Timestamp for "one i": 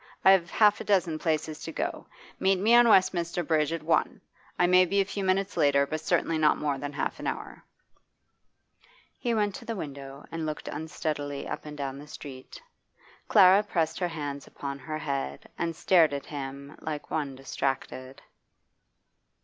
3.83-4.65